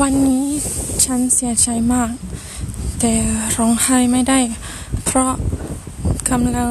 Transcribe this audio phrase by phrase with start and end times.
[0.00, 0.46] วันนี้
[1.04, 2.12] ฉันเสียใจมาก
[3.00, 3.12] แต่
[3.56, 4.40] ร้องไห้ไม่ได้
[5.04, 5.32] เพราะ
[6.30, 6.70] กำลัง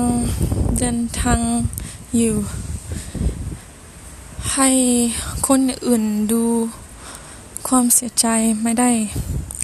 [0.77, 1.39] เดินทาง
[2.17, 2.35] อยู่
[4.53, 4.69] ให้
[5.47, 6.43] คนอื่นดู
[7.67, 8.27] ความเสียใจ
[8.63, 8.91] ไม่ได้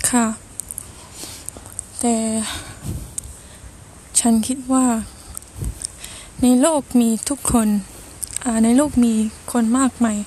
[0.09, 0.25] ค่ะ
[1.99, 2.15] แต่
[4.19, 4.85] ฉันคิดว่า
[6.41, 7.67] ในโลกมีทุกคน
[8.63, 9.13] ในโลกมี
[9.51, 10.17] คนมากมาย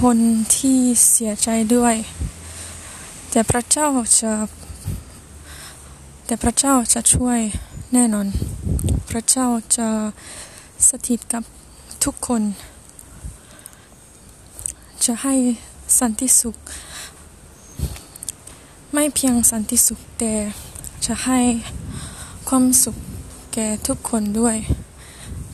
[0.00, 0.18] คน
[0.56, 0.78] ที่
[1.10, 1.96] เสียใจด้วย
[3.30, 3.88] แต่พระเจ้า
[4.20, 4.32] จะ
[6.26, 7.40] แต่พระเจ้าจะช่วย
[7.92, 8.26] แน่นอน
[9.10, 9.88] พระเจ้าจะ
[10.88, 11.44] สถิตกับ
[12.04, 12.42] ทุกคน
[15.04, 15.34] จะให้
[15.98, 16.56] สันติสุข
[18.92, 20.34] ไม่เพียงสันติสุขแต่
[21.06, 21.40] จะให้
[22.48, 22.96] ความสุข
[23.52, 24.56] แก่ทุกคนด้วย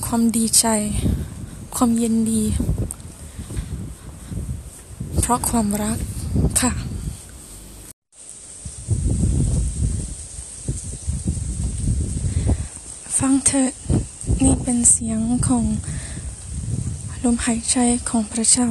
[0.07, 0.66] ความดีใจ
[1.77, 2.43] ความเย็นดี
[5.28, 5.98] ราะความรัก
[6.60, 6.73] ค่ะ
[13.18, 13.71] ฟังเถอะ
[14.43, 15.65] นี่เป็นเสียงของ
[17.24, 17.76] ลมหายใจ
[18.09, 18.68] ของพระเจ้า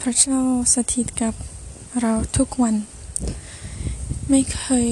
[0.00, 0.38] พระเจ้า
[0.74, 1.34] สถิตกับ
[2.00, 2.74] เราทุกวัน
[4.30, 4.88] ไม่เคย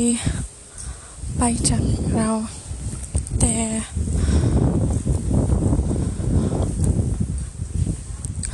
[1.39, 1.83] ไปจาก
[2.17, 2.31] เรา
[3.41, 3.55] แต่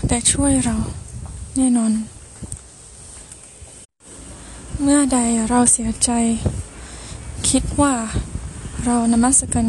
[0.06, 0.76] แต่ช่วยเรา
[1.56, 1.92] แน่นอน
[4.82, 6.10] เมื่อใดเราเสียใจ
[7.48, 7.94] คิดว่า
[8.84, 9.66] เรานมัสกัน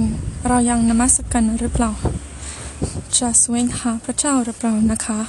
[0.47, 1.91] เรายังนมัสกันหรือเปล่า
[3.17, 5.19] จะสวงหาพระเจ้าหรือเปล่านะคะ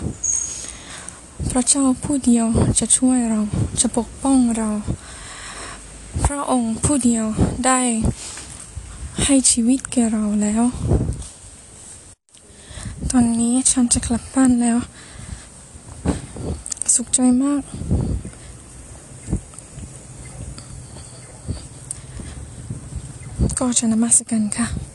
[1.50, 2.46] พระเจ้าผู้เดียว
[2.78, 3.40] จะช่วยเรา
[3.80, 4.70] จะปกป้องเรา
[6.24, 7.24] พระองค์ผู้เดียว
[7.66, 7.80] ได้
[9.24, 10.62] ให้ชีวิตแก่เราแล้ว
[13.10, 14.78] ตอนนี้ฉันจะกลับบ้านแล้ว
[16.94, 17.62] สุขใจมาก
[23.58, 24.91] ก็จะนมัสกันค่ะ